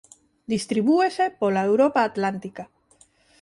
Distribúese 0.53 1.25
pola 1.39 1.61
Europa 1.71 1.99
atlántica. 2.09 2.63